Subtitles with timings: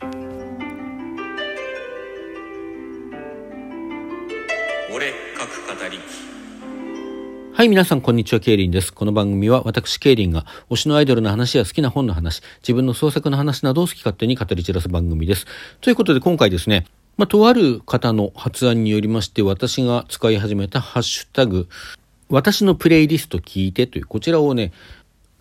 [0.00, 0.12] 俺
[5.36, 5.98] 各語り
[7.52, 8.94] はい、皆さん、こんにちは、ケイリンです。
[8.94, 15.46] この番組は、私、ケイリンが、推しのアイドルの話や好きな本の話、自分の創作の話などを好き勝手に語り散らす番組です。
[15.80, 16.86] ということで、今回ですね、
[17.16, 21.66] まあ、とある方の発案によりまして、私が使い始めたハッシュタグ、
[22.28, 24.72] 私のプレイリスト聞いてという、こちらをね、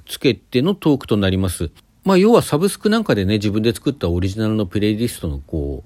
[0.08, 1.70] つけてのトークとなります。
[2.08, 5.84] まあ、要はサブスクなんかでね、自分で作ったオリジナルのプレイリストのこ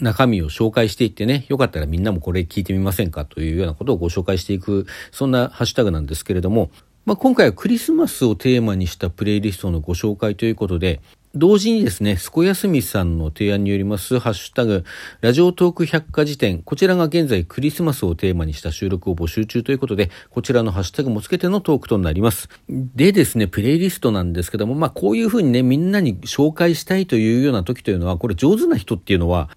[0.00, 6.72] う、中身を紹介していってね、よかったらみんなもこれ聞いてみませんかというようなことをご紹介していく、そんなハッシュタグなんですけれども、
[7.06, 11.00] まあ、今回はクリスマスをテーマにしたプレイリストのご紹介ということで、
[11.34, 14.84] 同時にですね、すこやすみさんの提案によります、ハッシュタグ、
[15.22, 22.50] ラジオトーク百科事典、こちらが現在クリスマスをテーマにした収録を募集中ということで、こちらのハッシュタグもつけてのトークとなります。
[22.68, 29.48] でですね、プレイリストなんですけども、まあこういうふうにね、みんなに紹介したいというような時というのは、これ上手な人っていうのは、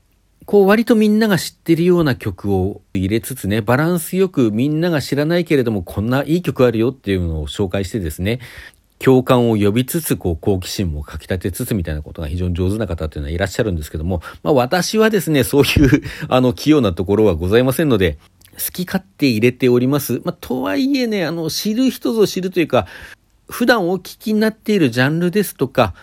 [0.46, 8.40] こう割とみんなが知ってるような曲を入れつつね、バランスよくみんなが知らないけれどもこんないい曲あるよっていうのを紹介してですね、
[9.00, 18.18] 共感を呼びつつ、こう、好奇心もかき立てつつみたいなことが非常に上手な方っていうのはいらっしゃるんですけども、まあ私はですね、 そういうあの、器用なところはございませんので、
[18.54, 20.22] 好き勝手入れております。
[20.24, 22.88] まあとはいえね、あの、知る人ぞ知るというか、
[23.48, 25.94] 普段お聞きになっているジャンルですとか、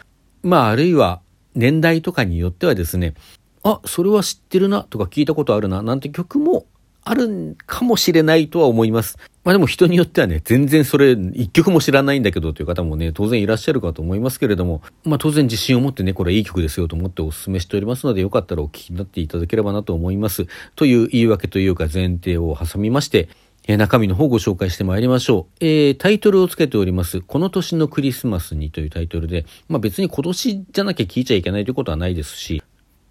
[0.43, 1.23] まああるいは
[1.55, 3.15] 年代とかによってはですね、
[3.63, 6.67] あ、それは知ってるなとか聞いたことあるななんて曲も
[7.05, 9.19] あるかもしれないとは思います。
[9.45, 20.47] まあでも人によってはね、全然それ一曲も知らないんだけどという方もね、当然いらっしゃるかと思いますけれども、まあ当然自信を持ってね、これいい曲ですよと思ってお勧めしておりますので、よかったらお聴きになっていただければなと思います。
[20.77, 23.29] という言い訳というか前提を挟みまして、
[23.67, 25.65] え中身の方をご紹介してまいりましょう。
[25.65, 27.21] えー、タイトルをつけております。
[27.21, 32.63] この年のクリスマスにというタイトルで、まあ別に今年じゃなきゃ聴いちゃいけないということはないですし、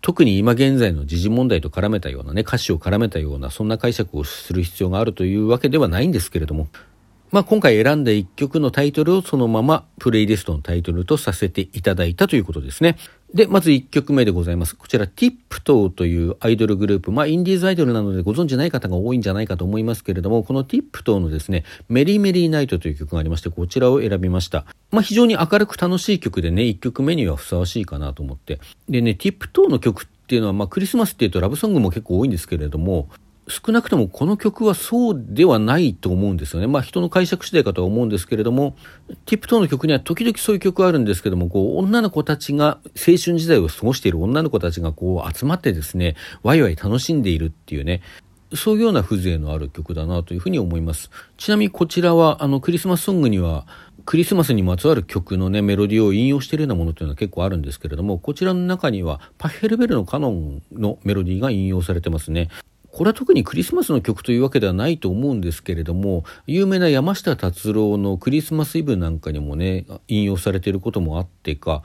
[0.02, 6.68] 特に今現在の時事問題と絡めたようなね、歌詞を絡めたような、そんな解釈をする必要があるというわけではないんですけれども、
[7.32, 12.98] まあ、今回選んだ一曲のタイトルをそのままプレイリストのタイトルとさせていただいたということですね。
[13.34, 14.76] で、まず一曲目でございます。
[14.76, 17.12] こちら、ティップトーというアイドルグループ。
[17.14, 24.66] まあ、インディーズアイドルなのでご存知ない方が多いんじゃないかと思いますけれども、このティップトーのですね、メリーメリーナイトという曲がありまして、こちらを選びました。
[24.92, 28.60] まあ、非常に明るく楽しい曲でね、一曲目にはふさわしいかなと思って。
[28.90, 33.08] でね、ティップトーの曲っていうのは、まあ、クリスマスっていうとラブソングも結構多いんですけれども、
[33.52, 36.68] 少なくともこの曲はそうではないと思うんですよね。
[36.68, 38.76] まあ人の解釈次第かとは思うんですけれども、
[39.26, 48.02] ティップトーの曲には時々そういう曲あるんですけども、こう女の子たちが青春時代を過ごしている女の子たちがこう集まってですね、ワイワイ楽しんでいるっていうね、
[48.54, 51.10] そういうような風情のある曲だなというふうに思います。
[51.38, 53.66] ちなみにこちらはあのクリスマスソングには
[54.06, 62.50] クリスマスにまつわる曲のね、メロディーを引用しているようなものというのは結構あるんですけれども、こちらの中にはパッヘルベルのカノンのメロディーが引用されてますね。
[63.02, 71.82] これは特にクリスマスの曲というわけではないと思うんですけれども有名な山下達郎のクリスマスイブなんかにもね引用されていることもあってか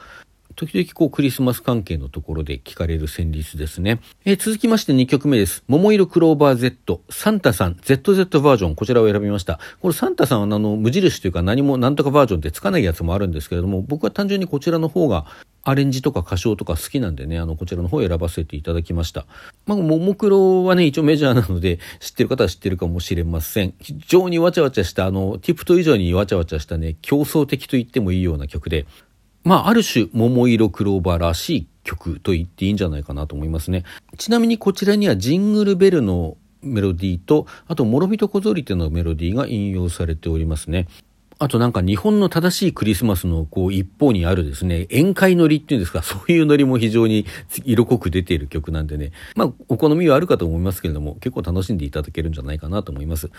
[0.57, 4.01] 時々こうクリスマス関係のところで聞かれる旋律ですね。
[4.25, 5.63] えー、続きまして2曲目です。
[5.69, 9.61] 桃色クローバー Z、サンタさん ZZ バージョン、こちらを選びました。
[9.83, 15.27] これサンタさんはあの無印というか何もなんとかバージョンってつかないやつもあるんですけれども、僕は単純にこちらの方が
[15.63, 19.27] アレンジとか歌唱とか好きなんでね、あの、こちらの方を選ばせていただきました。
[19.67, 23.75] まあ、ももクロはね、一応メジャーなので、知ってる方は知ってるかもしれません。
[23.81, 28.87] 非常にわちゃわちゃした、あの、ティプト以上にわちゃわちゃしたね、競争的と言ってもいいような曲で、
[29.47, 33.85] まあ、ある種、桃色クローバーらしい曲と言っていいんじゃないかなと思いますね。
[34.19, 40.89] ちなみにこちらにはジングルベルのメロディーと、あと、諸人小ぞり手のメロディーが引用されておりますね。
[41.39, 47.25] あとなんか日本の正しいクリスマスのこう一方にあるですね、宴会ノリっていうんですか、 そういうノリも非常に
[47.65, 53.31] 色濃く出ている曲なんでね、まあお好みはあるかと思いますけれども、結構楽しんでいただけるんじゃないかなと思います。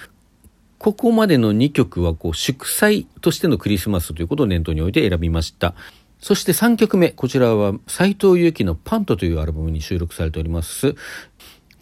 [0.77, 5.73] ここまでの2曲はこう祝祭としてのクリスマスということを念頭に置いて選びました。
[6.19, 10.95] そして3曲目、こちらは斎藤由貴のパントというアルバムに収録されております。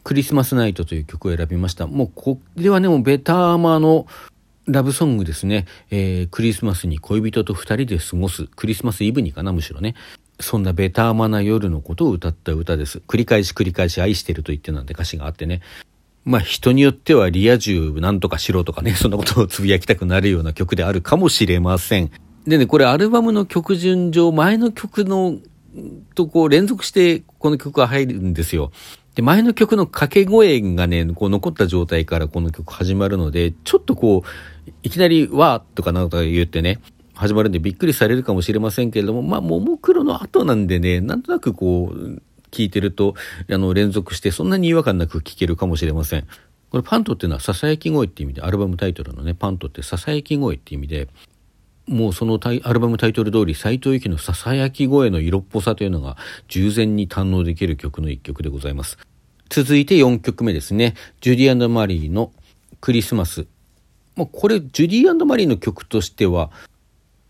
[0.04, 1.88] クリスマスナイトという曲を選びました。
[1.88, 4.06] もうこれはね、もうベターマの
[4.68, 5.66] ラブソングですね。
[5.90, 8.46] えー、クリスマスに恋人と二人で過ごす。
[8.56, 9.96] クリスマスイブにかな、むしろね。
[10.40, 13.02] そんなベターマな夜のことを歌った歌です。
[13.08, 15.62] 繰り返し繰り返し愛してると言ってなんて歌詞があってね。
[16.26, 22.12] まあ人によってはリア充なんとかしろとかね、そんなことをつぶやきたくなるような曲であるかもしれません。
[22.48, 25.38] でね、これアルバムの曲順上、前の曲の
[26.14, 28.72] とこう連続してこの曲が入るんですよ。
[29.16, 36.82] で、前の曲の掛け声がね、こう残った状態からこの曲始まるので、ちょっとこう、いきなりわーとかなんか言ってね、
[37.16, 42.22] 始まるんでびっくりされるかもしれませんけれども、まあ、ももクロの後なんでね、なんとなくこう、
[42.52, 43.16] 聞いてると、
[43.50, 46.28] あの、連続してそんなに違和感なく聞けるかもしれません。
[46.70, 51.08] これパントっていうのはささやき声って意味で、アルバムタイトルのね、パントってささやき声って意味で、
[51.88, 56.18] もうそのアルバムタイトル通り斎藤由貴のささやき声の色っぽさというのが
[56.48, 58.98] 従前に堪能できる曲の一曲でございます。
[59.50, 60.96] 続いて4曲目ですね。
[61.22, 62.32] ジュディマリーの
[62.82, 63.46] クリスマス。
[64.16, 66.50] まあ、これジュディマリーの曲としては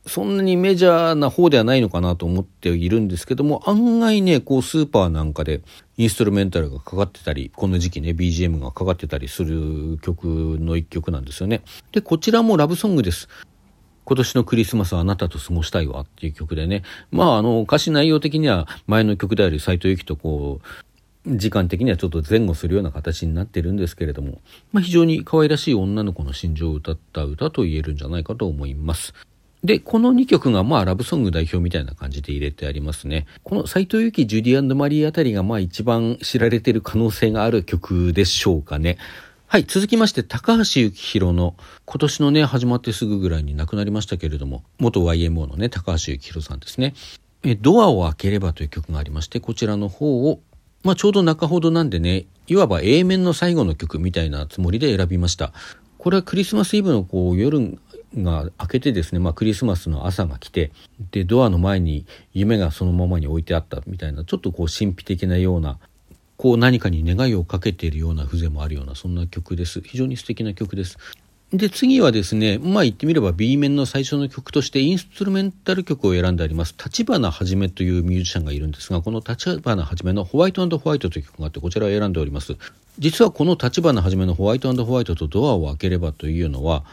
[0.07, 5.61] そんなにメジャーな方ではないのかなと思っているんですけども案外ねこうスーパーなんかで
[5.97, 11.63] インストルメンタルがかかってたりこの時期ね BGM がかかってたりする曲の一曲なんですよね。
[11.91, 13.27] でこちらもラブソングです。
[14.05, 16.83] 今年のクリスマスはあなたと過ごしたいわっていう曲でね。
[17.11, 20.85] まあ、あの、歌詞内容的には前の曲である斎藤由貴とこう、
[21.27, 24.39] 時間的にはちょっと前後するような形になってるんですけれども、
[24.71, 29.13] まあ、非常に可愛らしい女の子の心情を歌った歌と言えるんじゃないかと思います。
[29.63, 33.25] で、この2曲がまあラブソング代表みたいな感じで入れてありますね。
[33.43, 38.99] この斎藤由貴、ジュディマリーあたりがまあ一番知られてる可能性がある曲でしょうかね。
[39.55, 41.55] はい、続きまして、高橋幸宏の、
[41.85, 46.93] 今年のね、始まってすぐぐらいに亡くなりましたけれども、元 YMO のね、高橋幸宏さんですね。
[47.41, 50.41] え、ドアを開ければという曲がありまして、こちらの方を、
[50.83, 55.53] まあ、ちょうど中ほどなんでね、いわば A 面の最後の曲みたいなつもりで選びました。
[55.99, 57.79] これはクリスマスイブのこう夜
[58.17, 60.71] が明けてですね、まあ、クリスマスの朝が来て
[61.11, 65.79] でドアの前に夢がそのままに置いてあったみたいなちょっとこう神秘的なような
[66.37, 69.81] こう何かに願いをかけているような風情もあるようなそんな曲です。
[69.81, 70.97] 非常に素敵な曲です。
[71.53, 76.75] で次はですねまあ言ってみれば B 面の最初の曲としてインストゥルメンタル曲を選んであります。
[76.83, 82.57] 立花はじめというミュージシャンがいるんですがこの立花はじめのホワイトホワイトという曲があってこちらを選んでおります。
[82.97, 86.83] 実はこの立花はじめのホワイトホワイトとドアを開ければというのは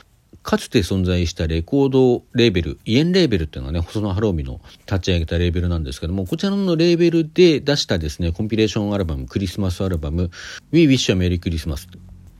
[0.43, 10.31] かつて存在したレコードレーベル、イエンレーベルっていうのはね、細野晴臣の立ち上げたレーベルなんですけども、こちらのレーベルで出したですね、コンピレーションアルバム、クリスマスアルバム、
[10.73, 11.89] We Wish a Merry Christmas。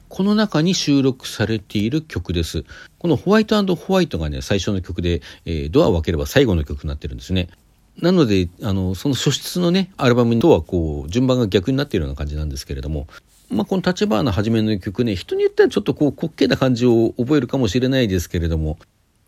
[0.09, 2.65] この中に収録されている曲です。
[2.99, 7.49] このホワイトホワイトがね、最初の曲で、えー、ドアを開ければ最後の曲になってるんですね。
[8.01, 13.07] なので、あの、その初出のね、アルバムとはこう、順番が逆になっているような感じなんですけれども、
[13.53, 18.79] まあ、この立花はじめの曲ね、人によってはちょっとこう、滑稽な感じを覚えるかもしれないですけれども、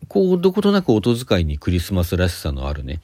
[0.09, 3.01] こう、どことなく音遣いにクリスマスらしさのあるね、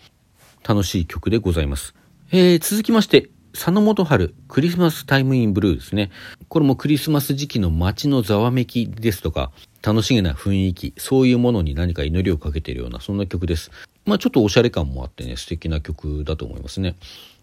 [0.67, 1.94] 楽しい曲でございます。
[2.32, 6.11] えー、続きまして、佐野元春、クリスマスタイムインブルーですね。
[6.49, 9.50] これもクリスマス時期の街のざわめきですとか、
[9.82, 13.70] 楽しげな雰囲気、そういうものに何か祈りをかけているような、そんな曲です。
[14.06, 16.94] まあちょっとおしゃれ感もあってね、素敵な曲だと思いますね。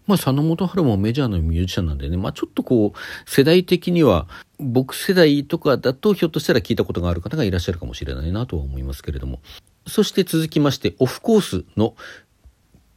[0.08, 4.26] まあ、佐野元春もメジャーのミュージシャンなんでね、まあ、ちょっとこう、世代的には、
[4.58, 9.40] 僕世代とかだとひょっとしたら聞いたことがある方がいらっしゃるかもしれないなとは思いますけれども。
[9.86, 11.94] そして続きまして、オフコースの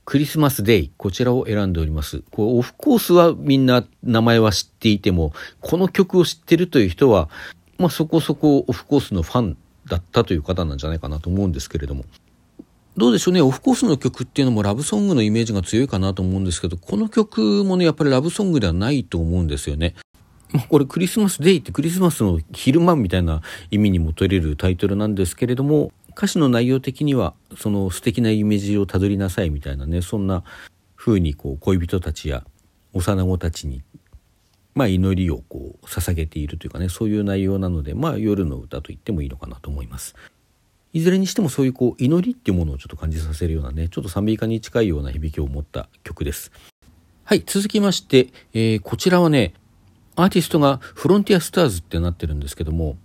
[0.05, 2.23] クリスマスデイ、こちらを選んでおります。
[2.31, 7.29] こうオフコースはみんな名前は知っていても、この曲を知ってるという人は、
[7.77, 12.05] まあ、そこそこオフコースのファンだったという方なんじゃないかなと思うんですけれども。
[12.97, 19.95] どうでしょうね、オフコースの曲っていうのもラブソングのイメージが強いかなと思うんですけど、この曲もね、やっぱりラブソングではないと思うんですよね。
[20.67, 23.41] これクリスマスデイってクリスマスの昼間みたいな
[23.71, 30.43] 意味にも取れるタイトルなんですけれども、歌詞の内容的にはその素敵なイメージをたどりなさいみたいなね、そんな
[30.97, 32.43] 風にこう恋人たちや
[32.91, 33.81] 幼子たちに
[34.75, 40.15] まあ祈りをこう捧げているというかね、そういう内容なので、まあ夜の歌と言ってもいいのかなと思います。
[40.93, 46.51] いずれにしてもそういうこう祈りっていうものをちょっと感じさせるようなねちょっと賛美歌に近いような響きを持った曲です
[47.23, 49.53] はい続きまして、えー、こちらはね
[50.15, 52.97] アーティストがフロンティアスターズってなってるんですけども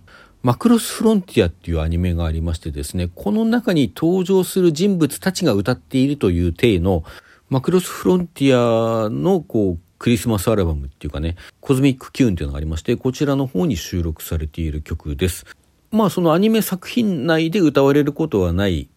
[0.43, 7.03] マクロスフロンティアっていうアニメがありましてですねこの中に登場する人物たちが歌っているという体の
[7.49, 15.45] マクロスフロンティアのこうクリスマスアルバムっていうかね、コズミックキューンっていうのがありまして、こちらの方に収録されている曲です。
[15.91, 18.89] まあそのアニメ作品内で歌われることはない、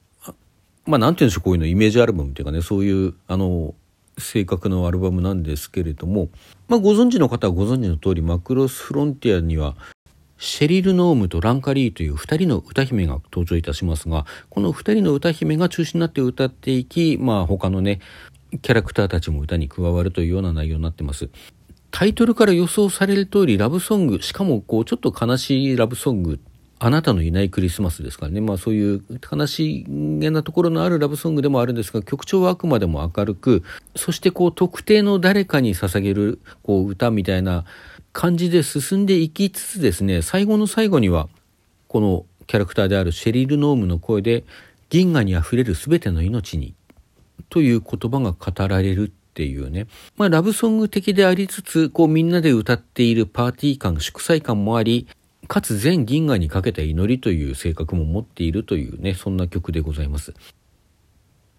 [0.87, 3.75] まあなんて言うんでしょう、こういうのイメージアルバムっていうかね、そういう、あの、
[4.19, 6.29] 性格のアルバムなんですけれども、
[6.69, 9.77] まあご存知の方はご存知の通り、マクロスフロンティアには、
[10.37, 18.01] シェリル・ノームとランカリーという2人の歌姫が登場いたしますが、この2人の歌姫が中心になって歌っていき、まあ他のね、
[18.63, 21.29] キャラクターたちも歌に加わるというような内容になってます。
[21.91, 26.41] タイトルから予想される通りラブソング、しかもこうちょっと悲しいラブソング
[26.83, 28.41] あなたのいないクリスマスですからね。
[28.41, 33.63] まあそういう悲しげなところのあるラブソングでもあるんですが、曲調はあくまでも明るく、
[33.95, 37.67] そしてこう特定の誰かに捧げるこう歌みたいな
[38.15, 41.29] 感じで進んでいきつつですね、最後の最後には、
[41.87, 44.45] このキャラクターであるシェリル・ノームの声で、
[44.89, 46.75] 銀河にあふれる全ての命に
[47.51, 55.07] という言葉が語られるっっていうね、まあラブソング的でありつつ、こうみんなで歌っているパーティー感、祝祭感もあり、
[55.51, 60.33] かつ全銀河にかけた祈りという性格も持っているというね、そんな曲でございます。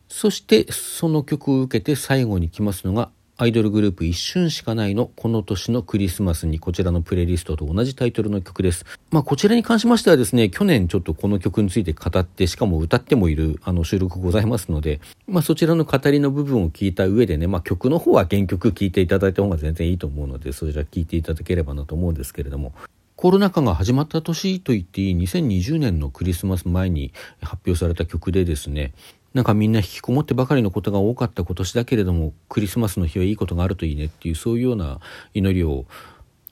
[0.07, 8.85] そしてその曲を受けて最後に来ますのがアイドルグループ一瞬しかないのこの年のクリスマスにこちらのプレイリストと同じタイトルの曲です。
[9.09, 22.73] まあこちらに関しましてはですね、去年ちょっとこの曲について語ってしかも歌ってもいるあの収録ございますので、まあそちらの語りの部分を聞いた上でね、まあ曲の方は原曲聴いていただいた方が全然いいと思うので、そちら聴いていただければなと思うんですけれども、
[23.21, 28.93] コロナ禍が始まった年と言っていい2020年のクリスマス前に発表された曲でですね、
[29.35, 34.99] なんかみんな引きこもってばかりのことが多かった今年だけれどもクリスマスの日はいいことがあるといいねっていうそういうような
[35.35, 35.85] 祈りを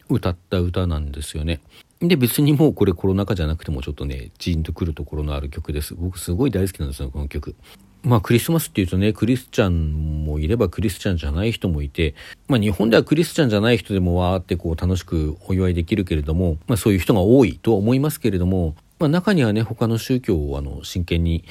[0.10, 1.60] 歌った歌なんですよね。
[2.02, 5.96] で別にもうこれコロナ禍じゃなくてもちょっとねジーンとくるところのある曲です。
[5.96, 7.56] 僕すごい大好きなんですよこの曲。
[8.04, 12.16] まあクリスマスっていうとねクリスチャンもいればクリスチャンじゃない人もいて
[12.48, 21.44] まあ日本ではクリスチャンじゃない人でもわーってこう楽しくお祝いできるけれどもまあそういう人が多いとは思いますけれどもまあ中にはね他の宗教をあの真剣に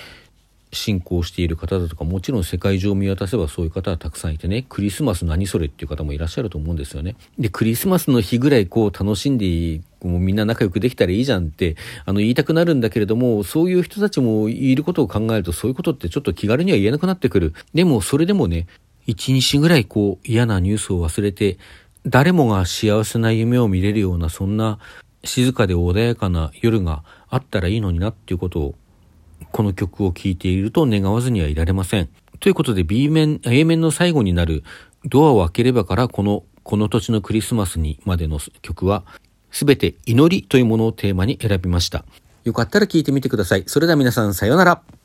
[0.73, 7.17] 信仰している方だとかもちろん世界中を見渡せばそういう方はたくさんいてねクリスマス何それっていう方もいらっしゃると思うんですよね。
[7.39, 17.55] でクリスマスの日ぐらいこう楽しんでもうみんな仲良くできたらいいじゃんってあの言いたくなるんだけれどもそういう人たちもいることを考えるとそういうことってちょっと気軽には言えなくなってくる。
[17.75, 18.67] でもそれでもね
[19.07, 21.59] 一日ぐらいこう嫌なニュースを忘れて
[22.07, 24.79] 誰もが幸せな夢を見れるようなそんな
[25.25, 28.75] 静かで穏やかな夜があったらいいのになっていうことを
[29.53, 32.09] この曲を聴いていると願わずにはいられません。
[32.41, 34.63] ということで B 面、A 面の最後になる
[35.05, 39.05] ドアを開ければからこの、この土地のクリスマスにまでの曲は
[39.51, 42.05] すべて祈りというものをテーマに選びました。
[42.45, 43.65] よかったら聞いてみてください。
[43.67, 44.98] それでは皆さんさようなら。